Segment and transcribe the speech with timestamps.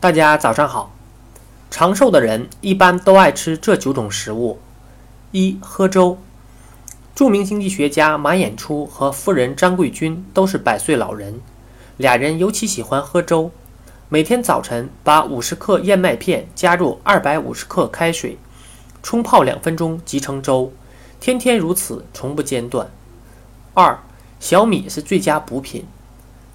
[0.00, 0.94] 大家早上好。
[1.70, 4.58] 长寿的人一般都爱吃这九种食物：
[5.30, 6.16] 一、喝粥。
[7.14, 11.42] 著名经济学家马衍初和夫人张桂君都是百岁老人，
[11.98, 13.50] 俩人尤其喜欢喝粥。
[14.08, 18.38] 每天早晨把五十克燕麦片加入二百五十克开水，
[19.02, 20.72] 冲泡两分钟即成粥，
[21.20, 22.90] 天天如此，从不间断。
[23.74, 23.98] 二、
[24.40, 25.84] 小米是最佳补品。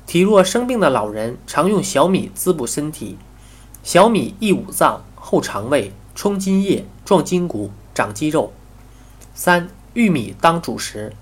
[0.07, 3.20] 体弱生病的老人常用小米滋补身体。
[3.86, 8.51] 小米益五脏、厚肠胃、充津液、壮筋骨、长肌肉。
[9.36, 11.14] 三、玉米当主食。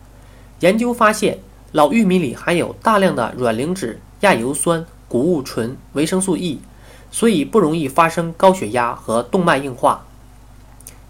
[0.61, 1.39] 研究发现，
[1.73, 6.61] 老玉米里含有大量的卵磷脂、亚油酸、谷物醇、维生素 E，
[7.11, 10.05] 所以不容易发生高血压和动脉硬化。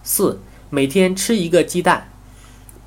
[0.01, 0.39] 四、
[0.71, 2.09] 每天吃一个鸡蛋。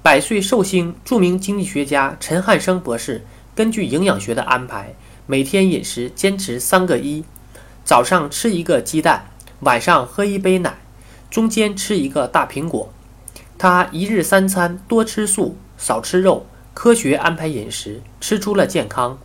[0.02, 3.24] 百岁寿星、著名经济学家陈汉生博士
[3.54, 4.96] 根据营养学的安排，
[5.26, 7.22] 每天饮食坚持三个一。
[7.86, 9.26] 早上吃一个鸡蛋，
[9.60, 10.78] 晚上喝一杯奶，
[11.30, 12.92] 中间吃一个大苹果。
[13.56, 19.16] 他一日三餐多吃素，少吃肉，科学安排饮食，吃出了健康。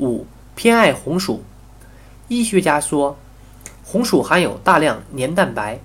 [0.00, 1.44] 五偏爱红薯，
[2.26, 3.16] 医学家说，
[3.84, 5.78] 红薯含有大量黏蛋白，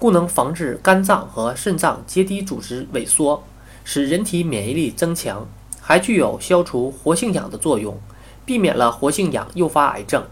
[0.00, 3.44] 故能防治肝脏和肾脏结缔组织萎缩，
[3.84, 5.46] 使人体免疫力增强，
[5.80, 7.96] 还具有消除活性氧的作用，
[8.44, 10.24] 避免了活性氧诱发癌症。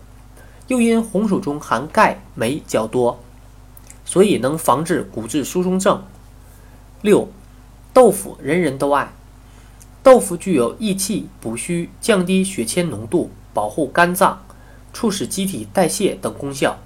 [0.71, 3.19] 又因红薯中含钙、镁较多，
[4.05, 6.01] 所以能防治骨质疏松症。
[7.03, 7.29] 六，
[7.93, 9.13] 豆腐人人都爱。
[10.05, 14.45] 豆腐具有益气、补虚、降低血铅浓度、保护肝脏、
[14.93, 16.79] 促使机体代谢等功效。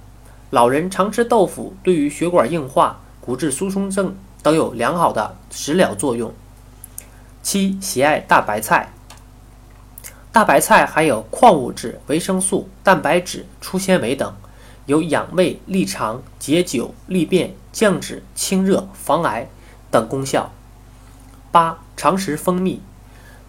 [0.49, 6.33] 老人常吃豆腐，对于血管硬化、骨质疏松症都有良好的食疗作用。
[7.43, 8.91] 七，喜爱大白菜。
[10.35, 14.35] 大白菜含有矿物质、维生素、蛋白质、粗纤维等，
[14.85, 19.47] 有养胃、利肠、解酒、利便、降脂、清热、防癌
[19.89, 20.51] 等功效。
[21.53, 22.73] 八、常食蜂蜜。《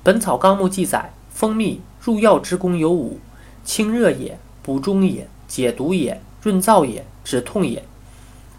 [0.05, 3.19] 本草纲目》记载，蜂蜜入药之功有五：
[3.65, 7.83] 清热也，补中也，解毒也，润燥也，止痛也。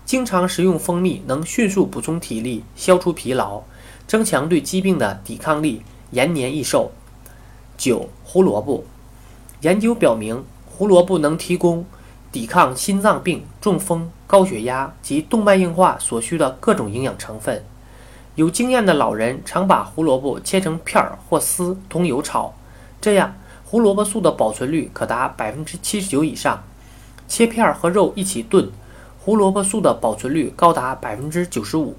[0.03, 3.62] 经常食用蜂蜜，能迅速补充体力，消除疲劳，
[4.06, 5.81] 增强对疾病的抵抗力，
[6.12, 6.91] 延年益寿。
[7.77, 8.83] 九、胡萝卜。
[9.61, 11.85] 研究表明，胡萝卜能提供
[12.31, 17.63] 抵抗心脏病、中风、高血压及动脉硬化所需的各种营养成分。
[18.35, 22.53] 有经验的老人常把胡萝卜切成片儿或丝，同油炒，
[23.01, 23.33] 这样
[23.65, 26.63] 胡萝卜素的保存率可达百分之七十九以上。
[27.27, 28.71] 切片儿和肉一起炖，
[29.19, 31.97] 胡萝卜素的保存率高达百分之九十五。